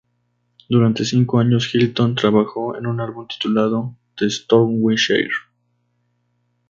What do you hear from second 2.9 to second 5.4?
álbum titulado "The Storms We Share".